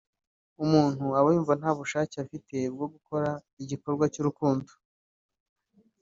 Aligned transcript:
umuntu 0.63 1.05
abayumva 1.19 1.53
ntabushake 1.59 2.15
afite 2.23 2.57
bwo 2.73 2.87
gukora 2.93 3.29
igikorwa 3.63 4.05
cy’urukundo 4.13 4.71